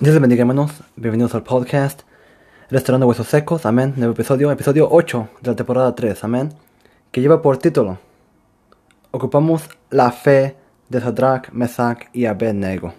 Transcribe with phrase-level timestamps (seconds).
[0.00, 2.02] Dios les bendiga hermanos, bienvenidos al podcast
[2.70, 6.54] Restaurando Huesos Secos, amén, nuevo episodio, episodio 8 de la temporada 3, amén,
[7.10, 7.98] que lleva por título
[9.10, 10.54] Ocupamos la fe
[10.88, 12.94] de Sadrach, Mesach y Abednego.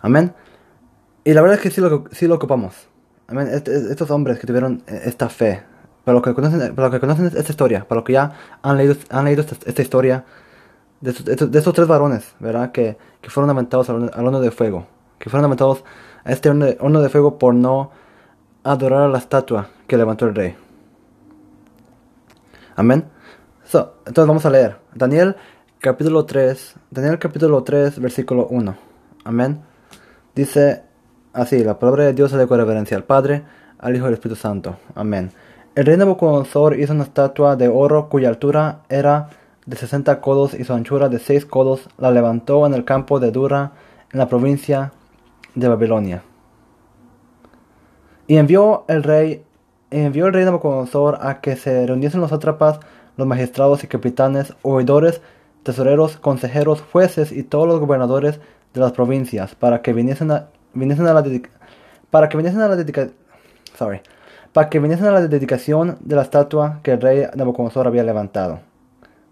[0.00, 0.32] Amén.
[1.24, 2.86] Y la verdad es que sí lo, sí lo ocupamos.
[3.26, 3.48] Amén.
[3.48, 5.64] estos hombres que tuvieron eh, esta fe,
[6.04, 8.32] para los que conocen, para los que conocen esta historia, para los que ya
[8.62, 10.24] han leído, han leído esta, historia
[11.00, 12.70] de, estos, tres varones, ¿verdad?
[12.70, 14.86] Que, que fueron aventados al horno de fuego
[15.18, 15.84] que fueron aventados
[16.24, 17.90] a este horno de fuego por no
[18.62, 20.56] adorar a la estatua que levantó el rey.
[22.76, 23.04] Amén.
[23.64, 24.76] entonces vamos a leer.
[24.94, 25.36] Daniel
[25.80, 26.74] capítulo 3.
[26.90, 28.76] Daniel capítulo 3, versículo 1.
[29.24, 29.60] Amén.
[30.34, 30.82] Dice
[31.32, 33.42] así, la palabra de Dios se le reverencia al Padre,
[33.78, 34.76] al Hijo y al Espíritu Santo.
[34.94, 35.32] Amén.
[35.74, 39.30] El rey Nabucodonosor hizo una estatua de oro cuya altura era
[39.66, 41.88] de 60 codos y su anchura de 6 codos.
[41.98, 43.72] La levantó en el campo de Dura,
[44.12, 44.92] en la provincia
[45.58, 46.22] de Babilonia.
[48.26, 49.44] Y envió el rey,
[49.90, 52.78] envió el rey Nabucodonosor a que se reuniesen los atrapas,
[53.16, 55.20] los magistrados y capitanes, oidores,
[55.64, 58.40] tesoreros, consejeros, jueces y todos los gobernadores
[58.74, 61.24] de las provincias, para que viniesen a, viniesen a la
[62.10, 62.84] para que viniesen a la
[63.76, 64.00] sorry,
[64.52, 68.60] para que viniesen a la dedicación de la estatua que el rey Nabucodonosor había levantado.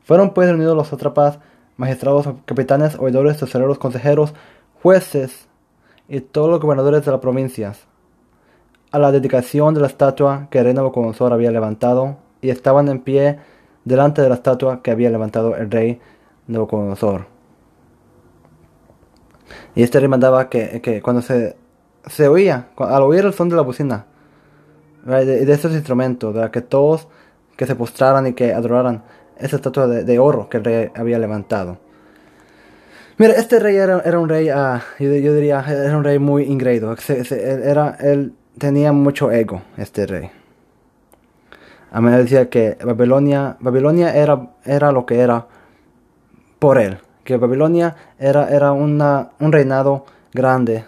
[0.02, 1.38] Fueron pues reunidos los atrapas,
[1.77, 4.34] magistrados, capitanes, oidores, tesoreros, consejeros,
[4.82, 5.47] jueces,
[6.08, 7.86] y todos los gobernadores de las provincias
[8.92, 13.00] a la dedicación de la estatua que el rey Nabucodonosor había levantado y estaban en
[13.00, 13.38] pie
[13.84, 16.00] delante de la estatua que había levantado el rey
[16.46, 17.26] Nabucodonosor.
[19.74, 21.56] Y este rey mandaba que, cuando se,
[22.06, 24.06] se oía, al oír el son de la bocina,
[25.04, 27.08] de, de, estos instrumentos, que todos
[27.56, 29.04] que se postraran y que adoraran
[29.38, 31.78] esa estatua de oro que el rey había levantado.
[33.19, 36.95] Mira, este rey era, era un rey, uh, yo, diría, era un rey muy ingreído.
[37.39, 40.31] era, él tenía mucho ego, este rey.
[41.91, 45.47] A mí decía que Babilonia, Babilonia era, era lo que era
[46.59, 46.99] por él.
[47.25, 50.84] Que Babilonia era, era una, un reinado grande.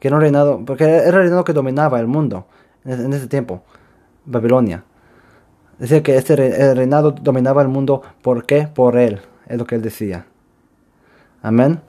[0.00, 2.46] Que era un reinado, porque era el reinado que dominaba el mundo
[2.86, 3.60] en, ese tiempo.
[4.24, 4.84] Babilonia.
[5.78, 6.34] Decía que este
[6.74, 8.00] reinado dominaba el mundo.
[8.22, 8.68] ¿Por qué?
[8.74, 9.20] Por él.
[9.46, 10.24] Es lo que él decía.
[11.42, 11.80] Amén.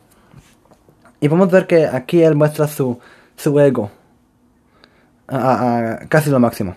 [1.22, 3.00] Y a ver que aquí él muestra su,
[3.36, 3.92] su ego.
[5.28, 6.76] A, casi lo máximo.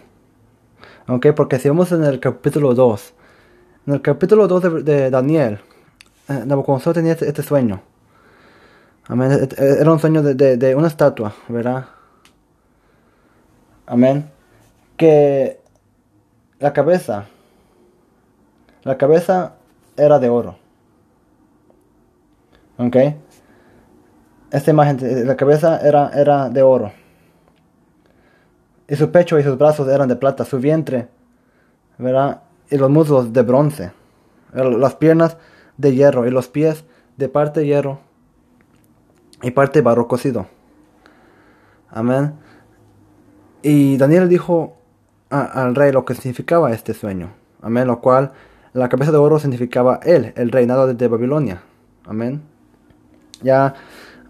[1.09, 3.15] Ok, porque si vamos en el capítulo 2.
[3.87, 5.61] En el capítulo 2 de, Daniel.
[6.29, 7.83] Eh, Nabucodonosor tenía este, este, sueño.
[9.07, 9.33] Amén.
[9.33, 11.87] E, e, era un sueño de, de una estatua, ¿verdad?
[13.87, 14.31] Amén.
[14.97, 15.61] Que
[16.59, 17.27] la cabeza.
[18.85, 19.55] La cabeza
[19.97, 20.62] era de oro.
[22.87, 22.97] ¿Ok?
[24.51, 26.93] Esta imagen, la cabeza era, era de oro.
[28.89, 31.09] Y su pecho y sus brazos eran de plata, su vientre,
[31.97, 32.43] ¿verdad?
[32.71, 33.93] Y los muslos de bronce.
[34.53, 35.39] Las piernas
[35.79, 36.85] de hierro y los pies
[37.17, 38.01] de parte hierro
[39.43, 40.47] y parte barro cocido.
[41.89, 42.35] Amén.
[43.63, 44.77] Y Daniel dijo
[45.31, 47.33] al rey lo que significaba este sueño.
[47.63, 47.87] Amén.
[47.87, 48.33] Lo cual
[48.75, 51.63] la cabeza de oro significaba él, el reinado de Babilonia.
[52.05, 52.52] Amén.
[53.43, 53.75] Ya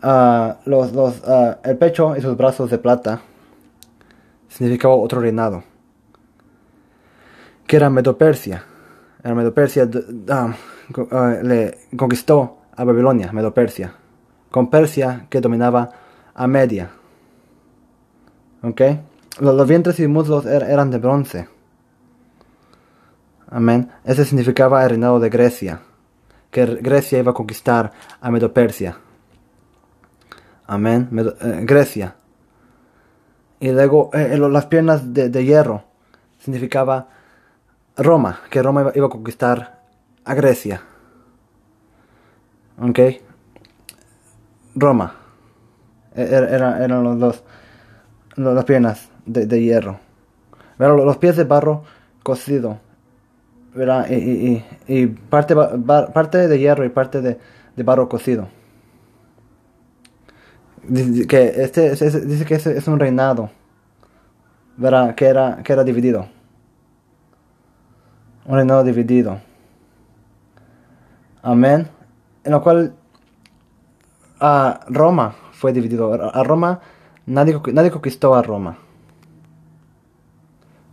[0.03, 3.21] ah, ah, el pecho y sus brazos de plata
[4.49, 5.65] significaba otro reinado,
[7.67, 8.65] que era Medo-Persia.
[9.25, 9.89] Medo-Persia
[10.31, 10.55] ah,
[11.43, 13.95] le conquistó a Babilonia, Medo-Persia,
[14.50, 15.91] con Persia que dominaba
[16.34, 16.91] a Media.
[18.62, 18.81] ¿Ok?
[19.41, 21.49] Los, vientres y muslos er, eran de bronce.
[23.49, 23.91] Amén.
[24.05, 25.81] Ese significaba el reinado de Grecia
[26.52, 27.90] que Grecia iba a conquistar
[28.20, 28.96] a Medo-Persia.
[30.66, 31.08] Amén.
[31.40, 32.14] Eh, Grecia.
[33.58, 35.84] Y luego eh, las piernas de, hierro
[36.38, 37.08] significaba
[37.96, 39.80] Roma, que Roma iba, a conquistar
[40.24, 40.82] a Grecia.
[42.80, 42.98] ¿Ok?
[44.74, 45.14] Roma.
[46.14, 47.44] E, er, eran los, dos
[48.37, 50.00] las piernas de, hierro.
[50.76, 51.84] Pero los pies de barro
[52.22, 52.78] cocido
[53.74, 57.38] y, parte, parte de hierro y parte de,
[57.82, 58.48] barro cocido.
[60.82, 63.50] Dice que este, dice que es un reinado,
[64.76, 65.14] ¿verdad?
[65.14, 66.26] Que era, que era dividido.
[68.44, 69.40] Un reinado dividido.
[71.42, 71.88] Amén.
[72.44, 72.94] En lo cual
[74.40, 76.12] a Roma fue dividido.
[76.12, 76.80] A Roma,
[77.26, 78.76] nadie, nadie conquistó a Roma.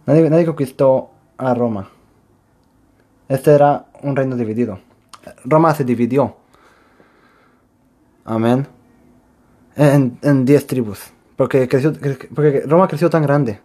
[0.05, 1.89] Nadie, nadie conquistó a Roma.
[3.29, 4.79] Este era un reino dividido.
[5.45, 6.35] Roma se dividió.
[8.25, 8.67] Amén.
[9.77, 11.13] en, en diez tribus.
[11.39, 11.69] Porque,
[12.67, 13.61] Roma creció tan grande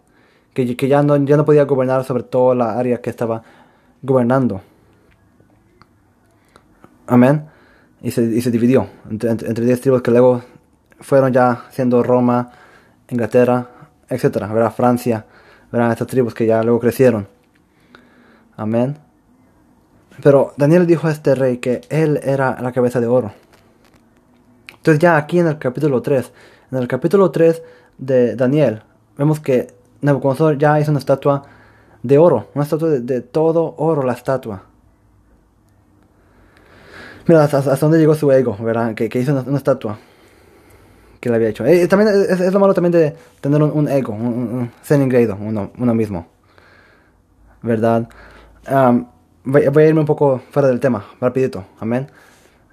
[0.54, 3.42] que, ya, no, podía gobernar sobre toda la área que estaba
[4.00, 4.62] gobernando.
[7.08, 7.46] Amén.
[8.00, 10.42] Y se, y se dividió entre, entre, diez tribus que luego
[11.00, 12.52] fueron ya siendo Roma,
[13.08, 13.66] Inglaterra,
[14.08, 14.70] etcétera.
[14.70, 15.26] Francia,
[15.72, 15.90] ¿verdad?
[15.90, 17.26] Estas tribus que ya luego crecieron.
[18.56, 19.03] Amén.
[20.22, 23.32] Pero Daniel dijo a este rey que él era la cabeza de oro.
[24.84, 26.30] Entonces ya aquí en el capítulo 3,
[26.72, 27.62] en el capítulo 3
[27.98, 28.82] de Daniel,
[29.16, 29.68] vemos que
[30.02, 31.42] Nabucodonosor ya hizo una estatua
[32.02, 34.62] de oro, una estatua de, todo oro la estatua.
[37.26, 38.94] Mira, hasta, dónde llegó su ego, ¿verdad?
[38.94, 39.98] Que, hizo una, estatua
[41.18, 41.64] que le había hecho.
[41.64, 46.26] Eh, también es, lo malo también de tener un, ego, un, ingreído, uno, uno mismo.
[47.62, 48.06] ¿Verdad?
[49.44, 52.08] Voy, a irme un poco fuera del tema, rapidito, amén.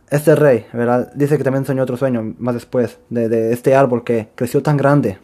[0.10, 0.66] Este rey.
[1.16, 5.20] Dice que también soñó otro sueño más después, de, este árbol que creció tan grande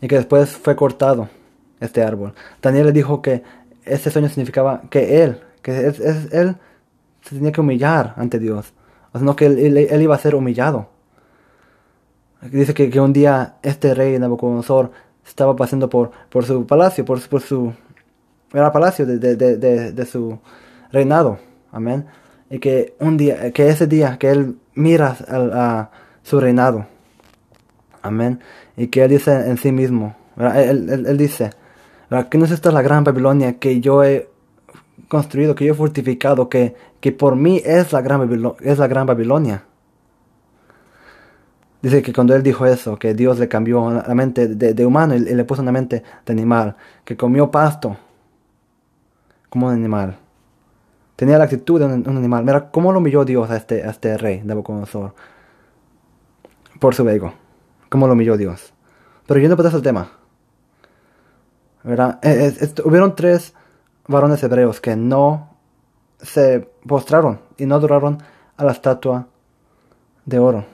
[0.00, 1.28] y que después fue cortado
[1.80, 2.34] este árbol.
[2.62, 3.42] Daniel le dijo que
[3.84, 6.00] este sueño significaba que él, que es,
[6.32, 6.56] él
[7.22, 8.72] se tenía que humillar ante Dios,
[9.12, 10.88] o sea, no que él, iba a ser humillado.
[12.42, 14.90] Dice que, que, un día este rey Nabucodonosor
[15.26, 17.72] estaba pasando por, por su palacio, por, por su
[18.54, 20.38] era palacio de, de, de, de, su
[20.94, 21.38] reinado,
[21.72, 22.06] amén,
[22.48, 25.90] y que un día, que ese día que él mira a,
[26.22, 26.86] su reinado,
[28.00, 28.40] amén,
[28.76, 31.50] y que él dice en sí mismo, él, él, dice,
[32.30, 34.28] que no es esta la gran Babilonia que yo he
[35.08, 39.06] construido, que yo he fortificado, que, que por mí es la gran, es la gran
[39.06, 39.64] Babilonia.
[41.82, 45.20] Dice que cuando él dijo eso, que Dios le cambió la mente de, humano y,
[45.20, 47.98] le puso una mente de animal, que comió pasto
[49.50, 50.16] como un animal.
[51.16, 52.44] Tenía la actitud de un, animal.
[52.44, 55.14] Mira cómo lo humilló Dios a este, a este rey, Nabucodonosor.
[56.80, 57.32] Por su ego.
[57.88, 58.72] Cómo lo humilló Dios.
[59.26, 60.10] Pero yendo por eso el tema.
[61.84, 62.18] ¿verdad?
[62.22, 62.52] Eh,
[62.84, 63.54] hubieron tres
[64.08, 65.50] varones hebreos que no
[66.20, 68.18] se postraron y no adoraron
[68.56, 69.28] a la estatua
[70.24, 70.64] de oro.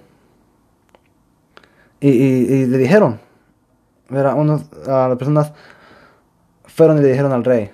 [2.00, 3.20] Y, le dijeron,
[4.08, 4.34] ¿verdad?
[4.38, 5.52] Unos, a las personas
[6.64, 7.72] fueron y le dijeron al rey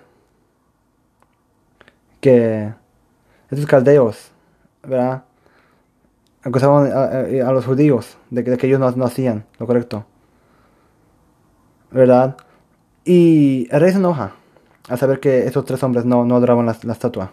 [2.27, 2.73] que
[3.51, 4.33] estos caldeos.
[6.43, 10.07] Acusaban a, los judíos de que, ellos no hacían lo correcto.
[11.91, 12.37] ¿verdad?
[13.05, 14.33] Y el rey se enoja
[14.89, 17.33] al saber que esos tres hombres no, no adoraban la, estatua.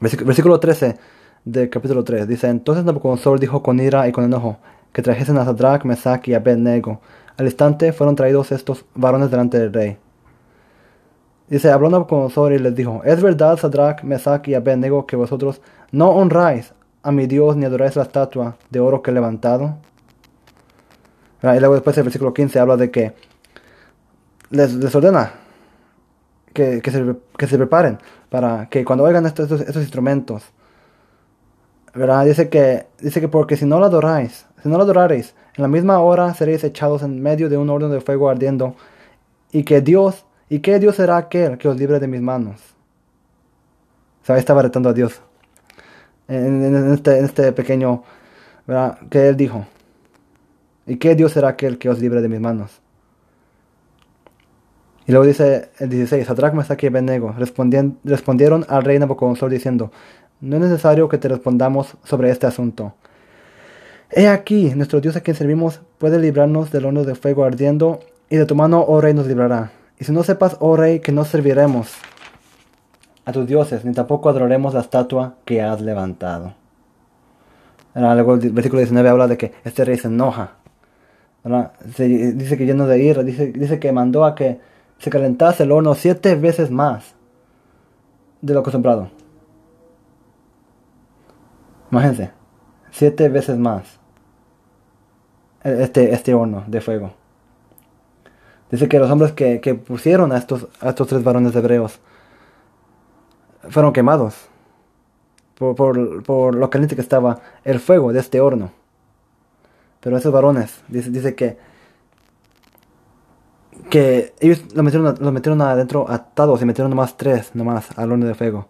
[0.00, 0.96] Versículo 13
[1.44, 4.58] del capítulo 3 dice: Entonces Nabucodonosor dijo con ira y con enojo
[4.92, 7.00] que trajesen a Sadrach, Mesach y Abednego.
[7.36, 9.98] Al instante fueron traídos estos varones delante del rey.
[11.48, 15.60] Dice: Habló Nabucodonosor y les dijo: ¿Es verdad, Sadrach, Mesach y Abednego, que vosotros
[15.92, 16.72] no honráis
[17.02, 19.76] a mi Dios ni adoráis la estatua de oro que he levantado?
[21.42, 23.12] Y luego después el versículo 15 habla de que
[24.50, 25.32] les, ordena
[26.52, 27.98] que, se, que, se, preparen
[28.30, 30.44] para que cuando oigan estos, estos, instrumentos.
[32.24, 35.68] Dice que, dice que porque si no lo adoráis, si no lo adoraréis, en la
[35.68, 38.74] misma hora seréis echados en medio de un horno de fuego ardiendo,
[39.50, 42.60] y que Dios, y que Dios será aquel que os libre de mis manos.
[44.22, 45.20] O sea, estaba retando a Dios.
[46.28, 48.02] En, este, en este pequeño,
[48.66, 48.98] ¿verdad?
[49.08, 49.66] Que él dijo.
[50.86, 52.80] ¿Y qué Dios será aquel que os libre de mis manos?
[55.06, 59.92] Y luego dice el 16, Sadrach, Mesach y Abednego respondieron al rey Nabucodonosor diciendo,
[60.40, 62.94] no es necesario que te respondamos sobre este asunto.
[64.10, 68.36] He aquí, nuestro Dios a quien servimos puede librarnos del horno de fuego ardiendo, y
[68.36, 69.70] de tu mano, oh rey, nos librará.
[69.98, 71.92] Y si no sepas, oh rey, que no serviremos
[73.24, 76.54] a tus dioses, ni tampoco adoraremos la estatua que has levantado.
[77.94, 80.56] Luego el versículo 19 habla de que este rey se enoja
[81.84, 84.60] dice que lleno de ira, dice, dice que mandó a que
[84.98, 87.14] se calentase el horno siete veces más
[88.40, 89.10] de lo acostumbrado.
[91.90, 92.32] Imagínense,
[92.90, 94.00] siete veces más
[95.62, 97.12] e, este, este horno de fuego.
[98.70, 102.00] Dice que los hombres que, pusieron a estos, a estos tres varones hebreos
[103.68, 104.34] fueron quemados
[105.56, 108.72] por, por, por lo caliente que estaba el fuego de este horno.
[110.00, 111.58] Pero esos varones, dice, dice que
[113.90, 118.26] que ellos lo metieron, lo metieron adentro atados y metieron nomás tres, nomás, al horno
[118.26, 118.66] de fuego.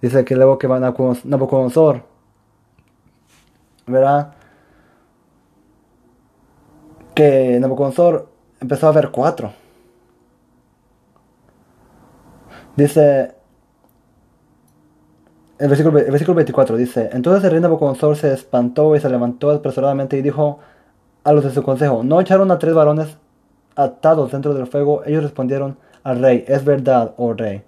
[0.00, 0.94] Dice que luego que van a
[1.24, 2.02] Nabucodonosor,
[3.86, 4.32] ¿verdad?
[7.14, 8.29] Que Nabucodonosor
[8.60, 9.52] empezó a ver cuatro.
[12.76, 13.34] Dice
[15.60, 19.50] el versículo, el versículo 24 dice, entonces el rey Nabucodonosor se espantó y se levantó
[19.50, 20.58] apresuradamente y dijo
[21.22, 23.18] a los de su consejo, ¿no echaron a tres varones
[23.76, 25.02] atados dentro del fuego?
[25.04, 27.62] Ellos respondieron al rey, es verdad, oh rey.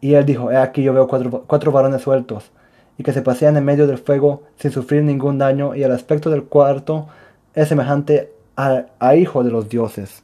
[0.00, 2.52] Y él dijo, he aquí yo veo cuatro, cuatro varones sueltos
[2.96, 6.30] y que se pasean en medio del fuego sin sufrir ningún daño y el aspecto
[6.30, 7.08] del cuarto
[7.54, 10.22] es semejante a, a hijo de los dioses.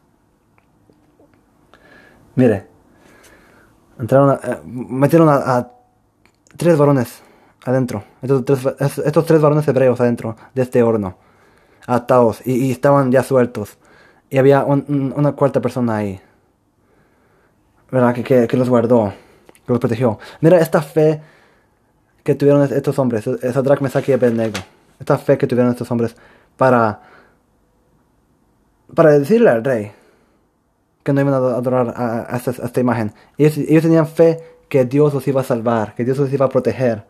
[2.38, 2.66] Mire,
[3.99, 5.71] entraron eh, metieron a,
[6.57, 7.21] tres varones
[7.64, 8.04] adentro.
[8.23, 11.16] Estos tres, varones hebreos adentro de este horno.
[11.85, 12.40] Atados.
[12.47, 13.76] Y, estaban ya sueltos.
[14.30, 16.21] Y había un- un- una cuarta persona ahí.
[17.90, 18.14] ¿Verdad?
[18.14, 19.12] Que, que, los guardó.
[19.66, 20.21] Que los protegió.
[20.40, 21.21] Mira esta fe
[22.23, 23.25] que tuvieron es- estos hombres.
[23.25, 24.59] Sadrach, Mesach y Abednego.
[25.00, 26.14] Esta fe que tuvieron estos hombres
[26.57, 27.00] para...
[28.95, 29.92] Para decirle al rey
[31.09, 33.15] que no iban a adorar a, esta, imagen.
[33.38, 36.50] Ellos, ellos tenían fe que Dios los iba a salvar, que Dios los iba a
[36.50, 37.05] proteger.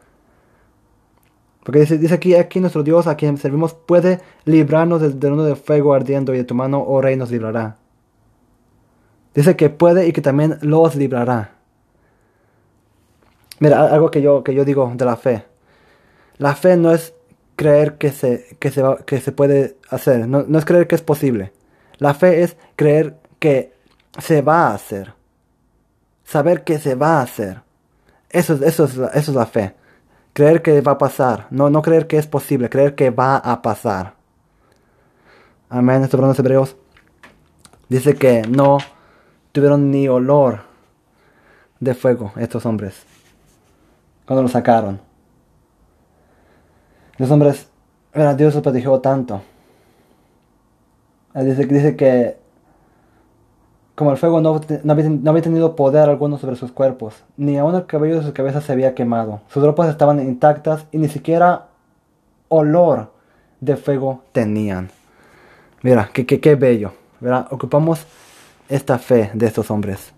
[1.65, 5.57] Porque dice, dice aquí, aquí nuestro Dios a quien servimos puede librarnos del, horno de
[5.57, 7.79] fuego ardiendo y de tu mano, oh rey, nos librará.
[9.35, 11.57] Dice que puede y que también los librará.
[13.59, 15.45] Mira, algo que yo, que yo digo de la fe.
[16.37, 17.15] La fe no es
[17.57, 21.03] creer que se, que se, que se puede hacer, no, no es creer que es
[21.03, 21.53] posible.
[21.97, 23.77] La fe es creer que
[24.19, 25.15] se va a hacer.
[26.25, 27.63] Saber que se va a hacer.
[28.31, 29.75] Eso, es- eso, es, la, eso es la fe.
[30.33, 31.47] Creer que va a pasar.
[31.51, 34.15] No, no creer que es posible, creer que va a pasar.
[35.71, 36.03] Amén.
[36.03, 36.77] Estos hermanos hebreos.
[37.89, 38.79] Dice que no
[39.53, 40.61] tuvieron ni olor
[41.81, 43.03] de fuego estos hombres.
[44.27, 45.01] Cuando lo sacaron.
[47.17, 47.69] Los hombres,
[48.37, 49.43] Dios los protegió tanto.
[51.35, 52.37] Dice, dice que
[53.99, 54.61] como el fuego no,
[54.93, 58.71] había, tenido poder alguno sobre sus cuerpos, ni aun el cabello de sus cabezas se
[58.71, 59.41] había quemado.
[59.49, 61.67] Sus ropas estaban intactas y ni siquiera
[62.47, 63.11] olor
[63.61, 64.91] de fuego tenían.
[65.83, 66.93] Mira, qué, qué bello.
[67.19, 67.49] ¿verdad?
[67.51, 68.07] Ocupamos
[68.69, 70.13] esta fe de estos hombres.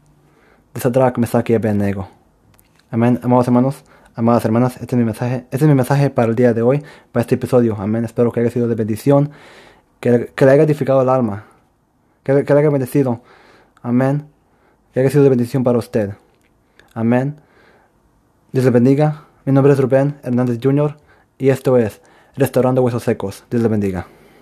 [0.74, 2.06] De Sadrach, Mesach y Abednego.
[2.90, 3.82] Amén, amados hermanos,
[4.14, 6.82] amadas hermanas, este es mi mensaje, este es mi mensaje para el día de hoy,
[7.12, 7.78] para este episodio.
[7.78, 9.30] Amén, espero que haya sido de bendición,
[10.00, 11.46] que, que le haya edificado el alma,
[12.22, 13.22] que, que le haya bendecido.
[13.82, 14.26] Amén,
[14.92, 16.10] que haya sido de bendición para usted.
[16.94, 17.36] Amén.
[18.52, 19.24] Dios le bendiga.
[19.44, 20.96] Mi nombre es Rubén Hernández Jr.
[21.38, 22.00] y esto es
[22.36, 23.44] Restaurando Huesos Secos.
[23.50, 24.06] Dios le bendiga.